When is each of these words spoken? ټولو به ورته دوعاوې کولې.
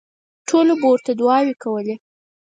ټولو 0.47 0.73
به 0.79 0.87
ورته 0.91 1.11
دوعاوې 1.19 1.53
کولې. 1.63 1.95